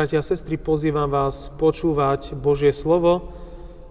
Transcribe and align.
Bratia 0.00 0.24
a 0.24 0.24
sestry, 0.24 0.56
pozývam 0.56 1.12
vás 1.12 1.52
počúvať 1.60 2.32
Božie 2.32 2.72
slovo, 2.72 3.36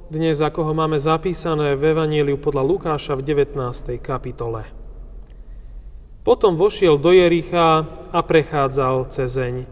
dnes 0.09 0.41
ako 0.41 0.65
ho 0.65 0.73
máme 0.73 0.97
zapísané 0.97 1.77
v 1.77 1.93
Evangeliu 1.93 2.33
podľa 2.41 2.65
Lukáša 2.65 3.13
v 3.13 3.21
19. 3.29 3.53
kapitole. 4.01 4.65
Potom 6.25 6.57
vošiel 6.57 6.97
do 6.97 7.13
Jericha 7.13 7.85
a 8.09 8.19
prechádzal 8.25 9.05
cezeň. 9.05 9.69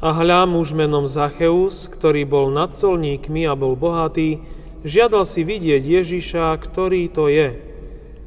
A 0.00 0.08
hľa 0.16 0.48
muž 0.48 0.72
menom 0.72 1.04
Zacheus, 1.04 1.92
ktorý 1.92 2.24
bol 2.24 2.48
nad 2.48 2.72
colníkmi 2.72 3.44
a 3.44 3.52
bol 3.52 3.76
bohatý, 3.76 4.40
žiadal 4.80 5.28
si 5.28 5.44
vidieť 5.44 5.84
Ježiša, 5.84 6.56
ktorý 6.56 7.12
to 7.12 7.28
je, 7.28 7.60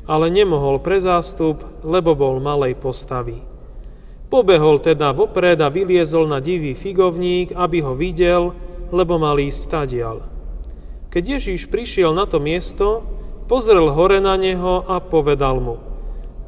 ale 0.06 0.30
nemohol 0.30 0.78
pre 0.78 1.02
zástup, 1.02 1.66
lebo 1.82 2.14
bol 2.14 2.38
malej 2.38 2.78
postavy. 2.78 3.53
Pobehol 4.34 4.82
teda 4.82 5.14
vopred 5.14 5.62
a 5.62 5.70
vyliezol 5.70 6.26
na 6.26 6.42
divý 6.42 6.74
figovník, 6.74 7.54
aby 7.54 7.86
ho 7.86 7.94
videl, 7.94 8.58
lebo 8.90 9.22
mal 9.22 9.38
ísť 9.38 9.70
tadial. 9.70 10.26
Keď 11.14 11.38
Ježíš 11.38 11.70
prišiel 11.70 12.18
na 12.18 12.26
to 12.26 12.42
miesto, 12.42 13.06
pozrel 13.46 13.94
hore 13.94 14.18
na 14.18 14.34
neho 14.34 14.90
a 14.90 14.98
povedal 14.98 15.62
mu 15.62 15.78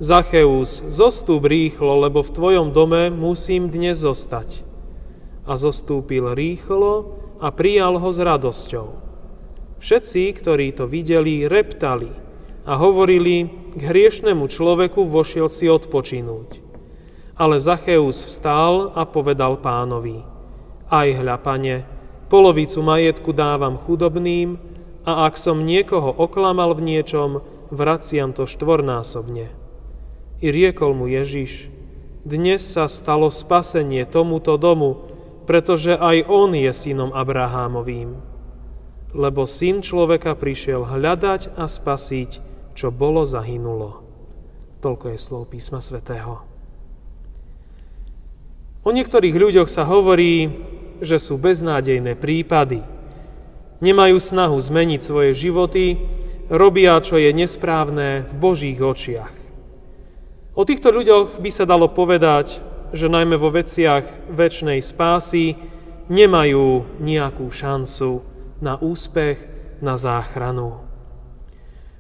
Zacheus, 0.02 0.82
zostúp 0.90 1.46
rýchlo, 1.46 2.02
lebo 2.02 2.26
v 2.26 2.34
tvojom 2.34 2.74
dome 2.74 3.14
musím 3.14 3.70
dnes 3.70 4.02
zostať. 4.02 4.66
A 5.46 5.54
zostúpil 5.54 6.34
rýchlo 6.34 7.22
a 7.38 7.54
prijal 7.54 8.02
ho 8.02 8.10
s 8.10 8.18
radosťou. 8.18 8.98
Všetci, 9.78 10.34
ktorí 10.42 10.74
to 10.74 10.90
videli, 10.90 11.46
reptali 11.46 12.10
a 12.66 12.82
hovorili, 12.82 13.46
k 13.78 13.82
hriešnemu 13.94 14.50
človeku 14.50 15.06
vošiel 15.06 15.46
si 15.46 15.70
odpočinúť. 15.70 16.65
Ale 17.36 17.60
Zacheus 17.60 18.24
vstal 18.24 18.96
a 18.96 19.04
povedal 19.04 19.60
pánovi, 19.60 20.24
aj 20.88 21.08
hľa, 21.20 21.36
pane, 21.44 21.76
polovicu 22.32 22.80
majetku 22.80 23.36
dávam 23.36 23.76
chudobným 23.76 24.56
a 25.04 25.28
ak 25.28 25.36
som 25.36 25.68
niekoho 25.68 26.16
oklamal 26.16 26.72
v 26.80 26.96
niečom, 26.96 27.44
vraciam 27.76 28.32
to 28.32 28.48
štvornásobne. 28.48 29.52
I 30.40 30.48
riekol 30.48 30.96
mu 30.96 31.12
Ježiš, 31.12 31.68
dnes 32.24 32.64
sa 32.64 32.88
stalo 32.88 33.28
spasenie 33.28 34.08
tomuto 34.08 34.56
domu, 34.56 35.12
pretože 35.44 35.92
aj 35.92 36.26
on 36.32 36.56
je 36.56 36.72
synom 36.72 37.12
Abrahámovým. 37.12 38.16
Lebo 39.12 39.44
syn 39.44 39.84
človeka 39.84 40.40
prišiel 40.40 40.88
hľadať 40.88 41.60
a 41.60 41.68
spasiť, 41.68 42.32
čo 42.80 42.96
bolo 42.96 43.28
zahynulo. 43.28 44.02
Toľko 44.80 45.06
je 45.12 45.20
slov 45.20 45.44
písma 45.52 45.84
svätého. 45.84 46.55
O 48.86 48.94
niektorých 48.94 49.34
ľuďoch 49.34 49.66
sa 49.66 49.82
hovorí, 49.82 50.54
že 51.02 51.18
sú 51.18 51.42
beznádejné 51.42 52.14
prípady. 52.22 52.86
Nemajú 53.82 54.22
snahu 54.22 54.54
zmeniť 54.62 55.02
svoje 55.02 55.34
životy, 55.34 55.98
robia, 56.54 56.94
čo 57.02 57.18
je 57.18 57.34
nesprávne 57.34 58.30
v 58.30 58.34
Božích 58.38 58.78
očiach. 58.78 59.34
O 60.54 60.62
týchto 60.70 60.94
ľuďoch 60.94 61.42
by 61.42 61.50
sa 61.50 61.66
dalo 61.66 61.90
povedať, 61.90 62.62
že 62.94 63.10
najmä 63.10 63.34
vo 63.42 63.50
veciach 63.50 64.30
väčšnej 64.30 64.78
spásy 64.86 65.58
nemajú 66.06 67.02
nejakú 67.02 67.50
šancu 67.50 68.22
na 68.62 68.78
úspech, 68.78 69.42
na 69.82 69.98
záchranu. 69.98 70.86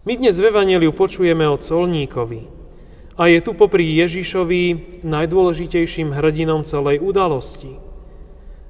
My 0.06 0.22
dnes 0.22 0.38
v 0.38 0.54
Evangeliu 0.54 0.94
počujeme 0.94 1.50
o 1.50 1.58
colníkovi, 1.58 2.65
a 3.16 3.32
je 3.32 3.40
tu 3.40 3.56
popri 3.56 3.96
Ježišovi 3.96 5.04
najdôležitejším 5.08 6.12
hrdinom 6.12 6.68
celej 6.68 7.00
udalosti. 7.00 7.80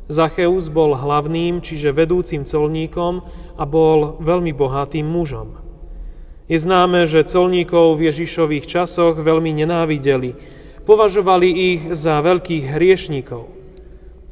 Zacheus 0.06 0.70
bol 0.70 0.94
hlavným, 0.94 1.66
čiže 1.66 1.90
vedúcim 1.90 2.46
colníkom 2.46 3.26
a 3.58 3.64
bol 3.66 4.22
veľmi 4.22 4.54
bohatým 4.54 5.06
mužom. 5.06 5.58
Je 6.46 6.62
známe, 6.62 7.10
že 7.10 7.26
colníkov 7.26 7.98
v 7.98 8.14
Ježišových 8.14 8.70
časoch 8.70 9.18
veľmi 9.18 9.50
nenávideli, 9.66 10.38
považovali 10.86 11.50
ich 11.50 11.82
za 11.98 12.22
veľkých 12.22 12.78
hriešníkov. 12.78 13.50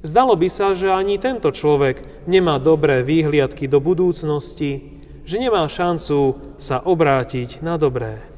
Zdalo 0.05 0.37
by 0.37 0.45
sa, 0.45 0.77
že 0.77 0.93
ani 0.93 1.17
tento 1.17 1.49
človek 1.49 2.29
nemá 2.29 2.61
dobré 2.61 3.01
výhliadky 3.01 3.65
do 3.65 3.81
budúcnosti, 3.81 5.01
že 5.25 5.41
nemá 5.41 5.65
šancu 5.65 6.37
sa 6.61 6.85
obrátiť 6.85 7.65
na 7.65 7.81
dobré. 7.81 8.32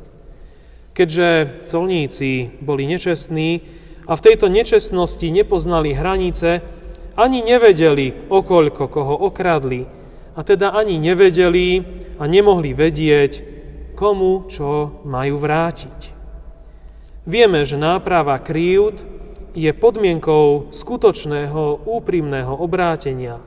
Keďže 0.96 1.60
colníci 1.68 2.56
boli 2.64 2.88
nečestní 2.88 3.60
a 4.08 4.16
v 4.16 4.24
tejto 4.24 4.48
nečestnosti 4.48 5.28
nepoznali 5.28 5.92
hranice, 5.92 6.64
ani 7.20 7.44
nevedeli, 7.44 8.32
okoľko 8.32 8.84
koho 8.88 9.16
okradli, 9.28 9.84
a 10.36 10.40
teda 10.44 10.72
ani 10.72 10.96
nevedeli 11.00 11.84
a 12.16 12.24
nemohli 12.28 12.72
vedieť, 12.72 13.32
komu 13.96 14.48
čo 14.48 15.04
majú 15.08 15.36
vrátiť. 15.36 16.00
Vieme, 17.28 17.68
že 17.68 17.80
náprava 17.80 18.40
krívd 18.40 19.02
je 19.56 19.72
podmienkou 19.72 20.72
skutočného 20.72 21.88
úprimného 21.88 22.54
obrátenia. 22.56 23.40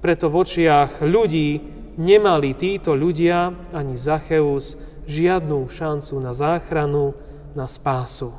Preto 0.00 0.32
v 0.32 0.44
očiach 0.44 1.04
ľudí 1.04 1.60
nemali 2.00 2.56
títo 2.56 2.96
ľudia 2.96 3.52
ani 3.72 4.00
Zacheus 4.00 4.80
žiadnu 5.06 5.70
šancu 5.70 6.14
na 6.20 6.36
záchranu, 6.36 7.14
na 7.54 7.64
spásu. 7.70 8.34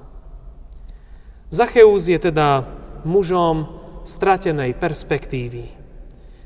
Zacheus 1.48 2.12
je 2.12 2.20
teda 2.20 2.68
mužom 3.08 3.72
stratenej 4.04 4.76
perspektívy. 4.76 5.72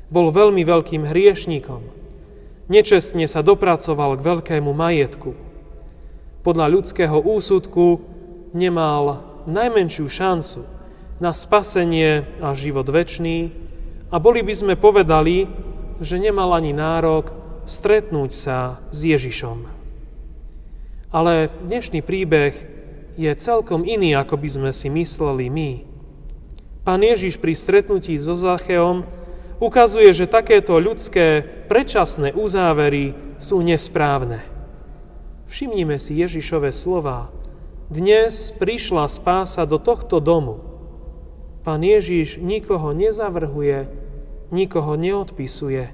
Bol 0.08 0.30
veľmi 0.30 0.62
veľkým 0.62 1.06
hriešníkom. 1.06 1.82
Nečestne 2.70 3.26
sa 3.26 3.42
dopracoval 3.42 4.18
k 4.18 4.26
veľkému 4.26 4.70
majetku. 4.70 5.34
Podľa 6.46 6.66
ľudského 6.70 7.18
úsudku 7.18 8.02
nemal 8.54 9.22
najmenšiu 9.46 10.06
šancu 10.06 10.62
na 11.18 11.34
spasenie 11.34 12.26
a 12.42 12.54
život 12.54 12.86
väčší 12.86 13.50
a 14.10 14.16
boli 14.20 14.44
by 14.44 14.54
sme 14.54 14.74
povedali, 14.78 15.48
že 16.02 16.18
nemal 16.18 16.52
ani 16.52 16.74
nárok 16.74 17.30
stretnúť 17.64 18.30
sa 18.34 18.82
s 18.90 19.06
Ježišom. 19.06 19.71
Ale 21.12 21.52
dnešný 21.68 22.00
príbeh 22.00 22.56
je 23.20 23.28
celkom 23.36 23.84
iný, 23.84 24.16
ako 24.16 24.40
by 24.40 24.48
sme 24.48 24.70
si 24.72 24.88
mysleli 24.88 25.52
my. 25.52 25.70
Pán 26.88 27.04
Ježiš 27.04 27.36
pri 27.36 27.52
stretnutí 27.52 28.16
so 28.16 28.32
Zacheom 28.32 29.04
ukazuje, 29.60 30.08
že 30.16 30.24
takéto 30.24 30.80
ľudské 30.80 31.44
predčasné 31.68 32.32
uzávery 32.32 33.12
sú 33.36 33.60
nesprávne. 33.60 34.40
Všimnime 35.52 36.00
si 36.00 36.16
Ježišové 36.16 36.72
slova. 36.72 37.28
Dnes 37.92 38.48
prišla 38.56 39.04
spása 39.04 39.68
do 39.68 39.76
tohto 39.76 40.16
domu. 40.16 40.64
Pán 41.60 41.84
Ježiš 41.84 42.40
nikoho 42.40 42.96
nezavrhuje, 42.96 43.84
nikoho 44.48 44.96
neodpisuje 44.96 45.92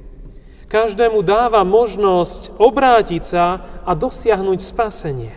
Každému 0.68 1.24
dáva 1.24 1.64
možnosť 1.64 2.60
obrátiť 2.60 3.22
sa 3.24 3.64
a 3.88 3.96
dosiahnuť 3.96 4.60
spasenie. 4.60 5.32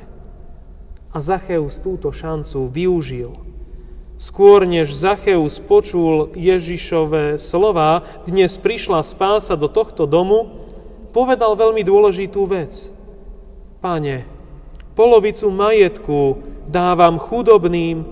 A 1.16 1.24
Zacheus 1.24 1.80
túto 1.80 2.12
šancu 2.12 2.68
využil. 2.68 3.32
Skôr 4.20 4.68
než 4.68 4.92
Zacheus 4.92 5.56
počul 5.64 6.36
Ježišové 6.36 7.40
slova, 7.40 8.04
dnes 8.28 8.60
prišla 8.60 9.00
spása 9.08 9.56
do 9.56 9.72
tohto 9.72 10.04
domu, 10.04 10.52
povedal 11.16 11.56
veľmi 11.56 11.80
dôležitú 11.80 12.44
vec. 12.52 12.92
Pane, 13.80 14.28
polovicu 15.00 15.48
majetku 15.48 16.44
dávam 16.68 17.16
chudobným 17.16 18.04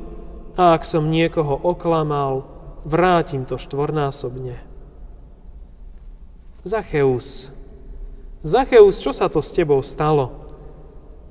a 0.55 0.71
ak 0.71 0.87
som 0.87 1.11
niekoho 1.11 1.51
oklamal, 1.67 2.47
vrátim 2.87 3.43
to 3.43 3.59
štvornásobne. 3.59 4.68
Zacheus, 6.59 7.55
Zacheus, 8.43 8.99
čo 8.99 9.15
sa 9.15 9.31
to 9.31 9.39
s 9.39 9.55
tebou 9.55 9.79
stalo? 9.79 10.47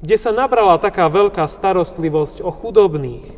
Kde 0.00 0.16
sa 0.16 0.32
nabrala 0.32 0.80
taká 0.80 1.04
veľká 1.08 1.44
starostlivosť 1.44 2.40
o 2.40 2.48
chudobných? 2.48 3.28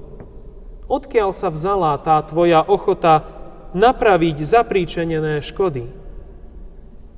Odkiaľ 0.87 1.35
sa 1.35 1.51
vzala 1.51 1.95
tá 2.03 2.23
tvoja 2.23 2.63
ochota 2.63 3.27
napraviť 3.75 4.37
zapríčenené 4.43 5.43
škody? 5.43 5.91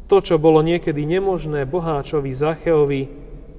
To, 0.08 0.20
čo 0.24 0.40
bolo 0.40 0.64
niekedy 0.64 1.04
nemožné 1.04 1.68
boháčovi 1.68 2.32
Zacheovi, 2.32 3.08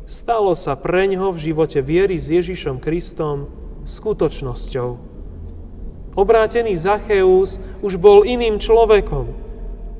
stalo 0.10 0.58
sa 0.58 0.74
preňho 0.74 1.30
v 1.30 1.50
živote 1.50 1.82
viery 1.82 2.18
s 2.18 2.30
Ježišom 2.30 2.82
Kristom 2.82 3.54
skutočnosťou. 3.86 4.90
Obrátený 6.14 6.74
Zacheus 6.74 7.62
už 7.86 7.98
bol 7.98 8.22
iným 8.22 8.62
človekom, 8.62 9.43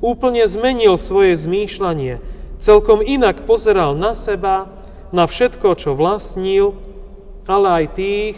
úplne 0.04 0.44
zmenil 0.44 1.00
svoje 1.00 1.32
zmýšľanie, 1.32 2.20
celkom 2.60 3.00
inak 3.00 3.48
pozeral 3.48 3.96
na 3.96 4.12
seba, 4.12 4.68
na 5.16 5.24
všetko, 5.24 5.80
čo 5.80 5.96
vlastnil, 5.96 6.76
ale 7.48 7.82
aj 7.82 7.86
tých, 7.96 8.36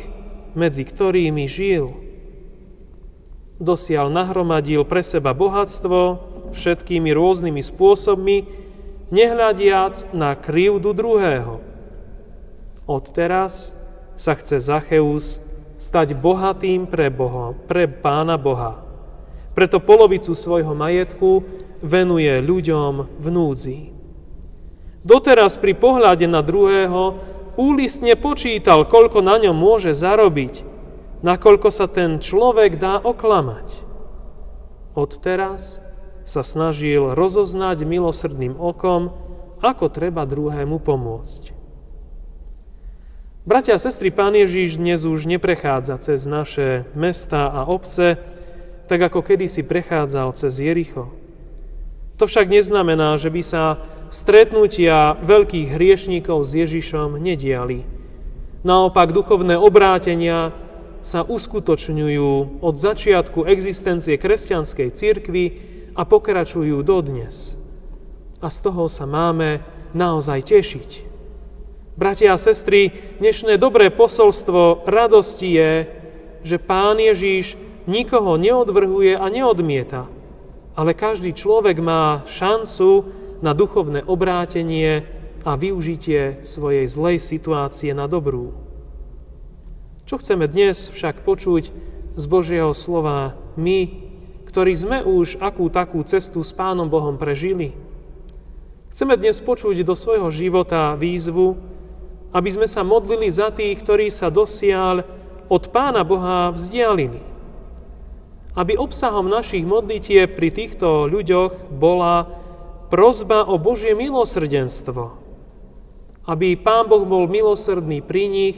medzi 0.54 0.86
ktorými 0.86 1.50
žil. 1.50 1.98
dosiaľ 3.58 4.12
nahromadil 4.12 4.84
pre 4.84 5.00
seba 5.00 5.32
bohatstvo 5.32 6.20
všetkými 6.52 7.10
rôznymi 7.10 7.64
spôsobmi, 7.64 8.38
nehľadiac 9.10 10.12
na 10.12 10.36
krivdu 10.36 10.92
druhého. 10.92 11.58
Odteraz 12.86 13.74
sa 14.14 14.38
chce 14.38 14.62
Zacheus 14.62 15.42
stať 15.76 16.14
bohatým 16.16 16.86
pre, 16.88 17.10
Boha, 17.10 17.52
pre 17.66 17.90
Pána 17.90 18.38
Boha. 18.38 18.85
Preto 19.56 19.80
polovicu 19.80 20.36
svojho 20.36 20.76
majetku 20.76 21.40
venuje 21.80 22.44
ľuďom 22.44 23.08
v 23.16 23.26
núdzi. 23.32 23.78
Doteraz 25.00 25.56
pri 25.56 25.72
pohľade 25.72 26.28
na 26.28 26.44
druhého 26.44 27.16
úlistne 27.56 28.12
počítal, 28.20 28.84
koľko 28.84 29.24
na 29.24 29.40
ňom 29.40 29.56
môže 29.56 29.96
zarobiť, 29.96 30.60
nakoľko 31.24 31.68
sa 31.72 31.88
ten 31.88 32.20
človek 32.20 32.76
dá 32.76 33.00
oklamať. 33.00 33.80
Odteraz 34.92 35.80
sa 36.28 36.44
snažil 36.44 37.16
rozoznať 37.16 37.86
milosrdným 37.88 38.60
okom, 38.60 39.14
ako 39.64 39.88
treba 39.88 40.28
druhému 40.28 40.84
pomôcť. 40.84 41.56
Bratia 43.46 43.78
a 43.78 43.80
sestry, 43.80 44.10
Pán 44.10 44.34
Ježíš 44.34 44.76
dnes 44.76 45.06
už 45.06 45.30
neprechádza 45.30 45.96
cez 46.02 46.26
naše 46.26 46.84
mesta 46.98 47.46
a 47.46 47.62
obce, 47.64 48.18
tak 48.86 49.02
ako 49.10 49.22
kedysi 49.22 49.66
prechádzal 49.66 50.32
cez 50.38 50.62
Jericho. 50.62 51.10
To 52.16 52.24
však 52.24 52.48
neznamená, 52.48 53.20
že 53.20 53.28
by 53.28 53.42
sa 53.44 53.64
stretnutia 54.08 55.18
veľkých 55.20 55.74
hriešníkov 55.74 56.46
s 56.46 56.50
Ježišom 56.56 57.20
nediali. 57.20 57.84
Naopak 58.64 59.12
duchovné 59.12 59.58
obrátenia 59.58 60.54
sa 61.04 61.22
uskutočňujú 61.22 62.62
od 62.64 62.74
začiatku 62.74 63.46
existencie 63.46 64.18
kresťanskej 64.18 64.88
cirkvy 64.90 65.44
a 65.94 66.02
pokračujú 66.02 66.82
dodnes. 66.82 67.54
A 68.42 68.50
z 68.50 68.58
toho 68.64 68.90
sa 68.90 69.06
máme 69.06 69.62
naozaj 69.94 70.50
tešiť. 70.50 70.90
Bratia 71.96 72.36
a 72.36 72.40
sestry, 72.40 72.92
dnešné 73.22 73.56
dobré 73.56 73.88
posolstvo 73.88 74.84
radosti 74.84 75.48
je, 75.56 75.72
že 76.44 76.60
Pán 76.60 77.00
Ježíš 77.00 77.56
nikoho 77.86 78.34
neodvrhuje 78.36 79.14
a 79.14 79.26
neodmieta, 79.30 80.10
ale 80.74 80.92
každý 80.92 81.32
človek 81.32 81.78
má 81.80 82.20
šancu 82.26 83.08
na 83.40 83.54
duchovné 83.54 84.04
obrátenie 84.04 85.06
a 85.46 85.54
využitie 85.54 86.42
svojej 86.42 86.84
zlej 86.90 87.22
situácie 87.22 87.94
na 87.94 88.10
dobrú. 88.10 88.52
Čo 90.06 90.18
chceme 90.18 90.50
dnes 90.50 90.90
však 90.90 91.22
počuť 91.22 91.70
z 92.18 92.24
Božieho 92.26 92.74
slova 92.74 93.38
my, 93.54 94.06
ktorí 94.50 94.72
sme 94.74 94.98
už 95.06 95.38
akú 95.38 95.70
takú 95.70 96.02
cestu 96.02 96.42
s 96.42 96.50
Pánom 96.50 96.90
Bohom 96.90 97.18
prežili? 97.18 97.74
Chceme 98.90 99.14
dnes 99.18 99.38
počuť 99.42 99.84
do 99.84 99.92
svojho 99.92 100.30
života 100.32 100.96
výzvu, 100.96 101.58
aby 102.32 102.50
sme 102.50 102.66
sa 102.66 102.82
modlili 102.82 103.28
za 103.28 103.52
tých, 103.52 103.78
ktorí 103.82 104.08
sa 104.08 104.32
dosiaľ 104.32 105.04
od 105.46 105.62
Pána 105.70 106.02
Boha 106.02 106.50
vzdialili 106.50 107.35
aby 108.56 108.80
obsahom 108.80 109.28
našich 109.28 109.68
modlitie 109.68 110.24
pri 110.24 110.48
týchto 110.48 111.04
ľuďoch 111.04 111.68
bola 111.76 112.24
prozba 112.88 113.44
o 113.44 113.60
Božie 113.60 113.92
milosrdenstvo. 113.92 115.12
Aby 116.26 116.56
Pán 116.56 116.88
Boh 116.88 117.04
bol 117.04 117.28
milosrdný 117.28 118.00
pri 118.00 118.26
nich, 118.26 118.56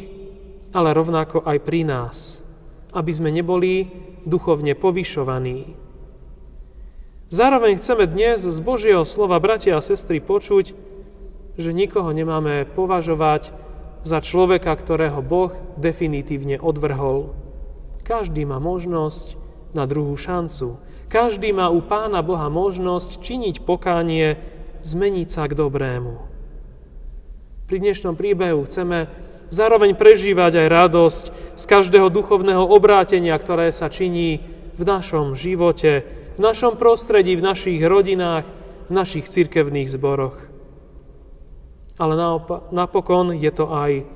ale 0.70 0.94
rovnako 0.94 1.42
aj 1.42 1.58
pri 1.66 1.82
nás. 1.82 2.40
Aby 2.94 3.10
sme 3.12 3.34
neboli 3.34 3.90
duchovne 4.22 4.78
povyšovaní. 4.78 5.74
Zároveň 7.28 7.76
chceme 7.76 8.08
dnes 8.08 8.40
z 8.40 8.58
Božieho 8.64 9.04
slova, 9.04 9.36
bratia 9.36 9.76
a 9.76 9.84
sestry, 9.84 10.16
počuť, 10.16 10.72
že 11.60 11.76
nikoho 11.76 12.08
nemáme 12.14 12.64
považovať 12.72 13.52
za 14.06 14.22
človeka, 14.24 14.72
ktorého 14.72 15.20
Boh 15.20 15.52
definitívne 15.76 16.56
odvrhol. 16.56 17.36
Každý 18.06 18.48
má 18.48 18.56
možnosť 18.56 19.47
na 19.72 19.84
druhú 19.84 20.16
šancu. 20.16 20.80
Každý 21.08 21.56
má 21.56 21.72
u 21.72 21.80
Pána 21.80 22.20
Boha 22.20 22.52
možnosť 22.52 23.24
činiť 23.24 23.64
pokánie, 23.64 24.36
zmeniť 24.84 25.28
sa 25.28 25.48
k 25.48 25.56
dobrému. 25.56 26.20
Pri 27.68 27.76
dnešnom 27.80 28.16
príbehu 28.16 28.64
chceme 28.64 29.08
zároveň 29.48 29.96
prežívať 29.96 30.64
aj 30.64 30.68
radosť 30.68 31.24
z 31.56 31.64
každého 31.64 32.08
duchovného 32.12 32.64
obrátenia, 32.64 33.36
ktoré 33.36 33.72
sa 33.72 33.88
činí 33.92 34.40
v 34.76 34.82
našom 34.84 35.36
živote, 35.36 36.04
v 36.36 36.40
našom 36.40 36.76
prostredí, 36.76 37.36
v 37.36 37.44
našich 37.44 37.80
rodinách, 37.80 38.44
v 38.88 38.92
našich 38.92 39.28
cirkevných 39.28 39.88
zboroch. 39.88 40.36
Ale 41.98 42.14
napokon 42.70 43.34
je 43.34 43.50
to 43.50 43.68
aj 43.68 44.06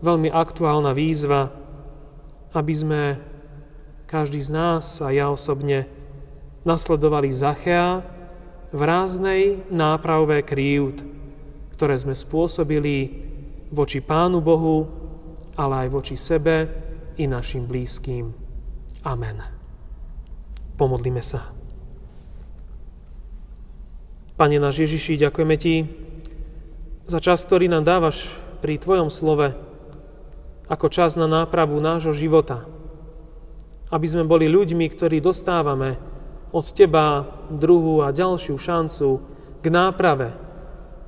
veľmi 0.00 0.30
aktuálna 0.30 0.94
výzva, 0.94 1.50
aby 2.54 2.74
sme 2.76 3.02
každý 4.04 4.40
z 4.40 4.50
nás 4.52 5.00
a 5.00 5.08
ja 5.10 5.32
osobne 5.32 5.88
nasledovali 6.64 7.32
Zachea 7.32 8.04
v 8.72 8.80
ráznej 8.80 9.64
nápravve 9.68 10.44
krívd, 10.44 11.04
ktoré 11.76 11.94
sme 11.96 12.16
spôsobili 12.16 13.22
voči 13.70 14.00
Pánu 14.00 14.40
Bohu, 14.40 14.88
ale 15.54 15.86
aj 15.86 15.88
voči 15.92 16.16
sebe 16.18 16.68
i 17.20 17.24
našim 17.28 17.68
blízkym. 17.68 18.32
Amen. 19.04 19.38
Pomodlíme 20.74 21.22
sa. 21.22 21.54
Pane 24.34 24.58
náš 24.58 24.82
Ježiši, 24.82 25.22
ďakujeme 25.22 25.54
Ti 25.54 25.74
za 27.06 27.22
čas, 27.22 27.46
ktorý 27.46 27.70
nám 27.70 27.86
dávaš 27.86 28.34
pri 28.58 28.80
Tvojom 28.80 29.12
slove, 29.12 29.54
ako 30.66 30.86
čas 30.90 31.14
na 31.14 31.30
nápravu 31.30 31.78
nášho 31.78 32.10
života– 32.10 32.64
aby 33.94 34.06
sme 34.10 34.26
boli 34.26 34.50
ľuďmi, 34.50 34.90
ktorí 34.90 35.22
dostávame 35.22 35.94
od 36.50 36.66
Teba 36.74 37.22
druhú 37.46 38.02
a 38.02 38.10
ďalšiu 38.10 38.58
šancu 38.58 39.22
k 39.62 39.66
náprave, 39.70 40.34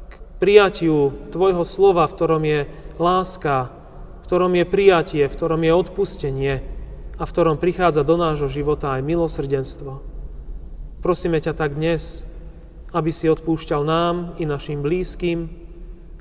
k 0.07 0.15
prijatiu 0.39 1.11
Tvojho 1.35 1.67
slova, 1.67 2.07
v 2.07 2.15
ktorom 2.15 2.43
je 2.47 2.61
láska, 3.03 3.75
v 4.23 4.25
ktorom 4.31 4.55
je 4.55 4.65
prijatie, 4.71 5.27
v 5.27 5.35
ktorom 5.35 5.67
je 5.67 5.73
odpustenie 5.75 6.55
a 7.19 7.23
v 7.27 7.33
ktorom 7.35 7.59
prichádza 7.59 8.07
do 8.07 8.15
nášho 8.15 8.47
života 8.47 8.95
aj 8.95 9.03
milosrdenstvo. 9.03 9.99
Prosíme 11.03 11.43
ťa 11.43 11.59
tak 11.59 11.75
dnes, 11.75 12.23
aby 12.95 13.11
si 13.11 13.27
odpúšťal 13.27 13.83
nám 13.83 14.39
i 14.39 14.47
našim 14.47 14.79
blízkym, 14.79 15.51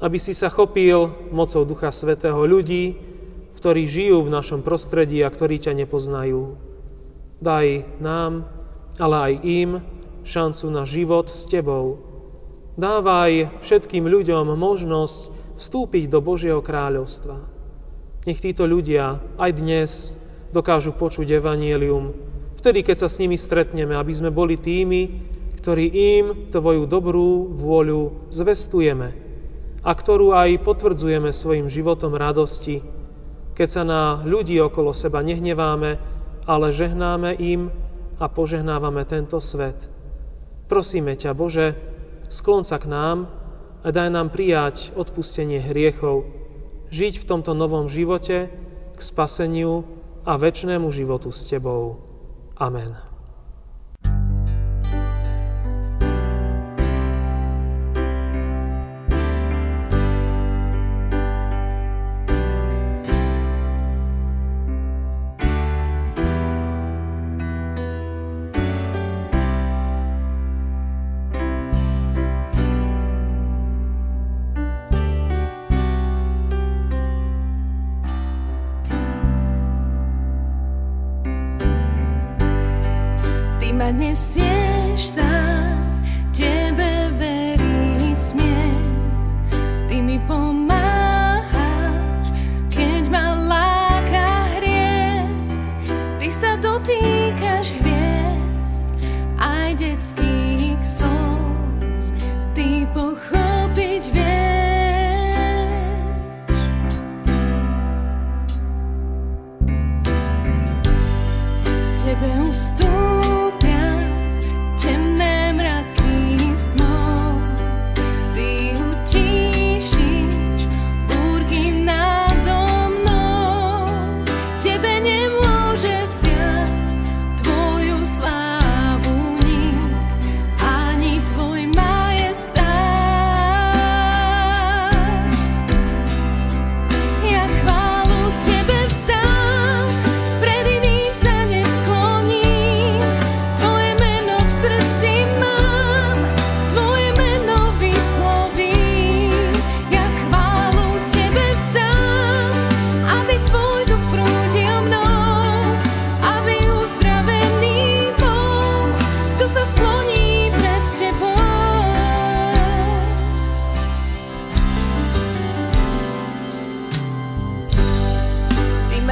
aby 0.02 0.18
si 0.18 0.34
sa 0.34 0.50
chopil 0.50 1.14
mocou 1.30 1.62
Ducha 1.62 1.94
Svetého 1.94 2.42
ľudí, 2.42 2.98
ktorí 3.58 3.88
žijú 3.88 4.22
v 4.22 4.34
našom 4.34 4.62
prostredí 4.62 5.24
a 5.24 5.32
ktorí 5.32 5.60
ťa 5.60 5.74
nepoznajú. 5.74 6.56
Daj 7.40 8.00
nám, 8.00 8.48
ale 9.00 9.16
aj 9.16 9.34
im, 9.44 9.72
šancu 10.26 10.66
na 10.74 10.84
život 10.84 11.30
s 11.30 11.46
Tebou. 11.46 12.02
Dávaj 12.76 13.62
všetkým 13.64 14.04
ľuďom 14.04 14.52
možnosť 14.58 15.20
vstúpiť 15.56 16.12
do 16.12 16.20
Božieho 16.20 16.60
kráľovstva. 16.60 17.40
Nech 18.26 18.42
títo 18.42 18.68
ľudia 18.68 19.22
aj 19.40 19.52
dnes 19.56 19.92
dokážu 20.52 20.92
počuť 20.92 21.30
Evangelium, 21.40 22.16
vtedy, 22.58 22.82
keď 22.82 23.06
sa 23.06 23.10
s 23.12 23.22
nimi 23.22 23.38
stretneme, 23.38 23.94
aby 23.94 24.10
sme 24.10 24.34
boli 24.34 24.58
tými, 24.58 25.02
ktorí 25.62 25.86
im 25.94 26.26
Tvoju 26.50 26.90
dobrú 26.90 27.54
vôľu 27.54 28.34
zvestujeme 28.34 29.14
a 29.86 29.92
ktorú 29.94 30.34
aj 30.34 30.66
potvrdzujeme 30.66 31.30
svojim 31.30 31.70
životom 31.70 32.18
radosti, 32.18 32.82
keď 33.56 33.68
sa 33.72 33.84
na 33.88 34.02
ľudí 34.22 34.60
okolo 34.60 34.92
seba 34.92 35.24
nehneváme, 35.24 35.98
ale 36.46 36.68
žehnáme 36.76 37.34
im 37.40 37.72
a 38.20 38.28
požehnávame 38.28 39.08
tento 39.08 39.40
svet. 39.40 39.88
Prosíme 40.68 41.16
ťa, 41.16 41.32
Bože, 41.32 41.74
sklon 42.28 42.68
sa 42.68 42.78
k 42.78 42.92
nám 42.92 43.32
a 43.82 43.88
daj 43.90 44.10
nám 44.12 44.30
prijať 44.30 44.92
odpustenie 44.94 45.64
hriechov, 45.64 46.28
žiť 46.92 47.22
v 47.22 47.28
tomto 47.28 47.56
novom 47.56 47.88
živote 47.88 48.52
k 48.96 49.00
spaseniu 49.00 49.88
a 50.26 50.36
väčšnému 50.36 50.90
životu 50.90 51.30
s 51.30 51.48
Tebou. 51.48 52.02
Amen. 52.58 53.15
nesieš 83.96 85.16
sám, 85.16 86.04
tebe 86.36 87.16
veriť 87.16 88.20
smiem. 88.20 88.84
Ty 89.88 89.96
mi 90.04 90.20
pomáhaš, 90.28 92.28
keď 92.68 93.08
ma 93.08 93.40
láka 93.48 94.28
hriech. 94.60 95.88
Ty 96.20 96.28
sa 96.28 96.60
dotýkaš 96.60 97.72
hviezd, 97.80 98.84
aj 99.40 99.80
detských 99.80 100.84
slz. 100.84 102.20
Ty 102.52 102.84
pochopiť 102.92 104.04
vieš. 104.12 104.44
Tebe 112.06 112.30
ustúpiť 112.46 113.25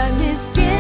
reminiscing. 0.04 0.73